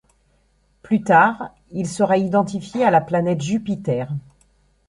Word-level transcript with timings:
Plus 0.81 1.03
tard, 1.03 1.51
il 1.69 1.87
sera 1.87 2.17
identifié 2.17 2.83
à 2.83 2.89
la 2.89 3.01
planète 3.01 3.39
Jupiter. 3.39 4.11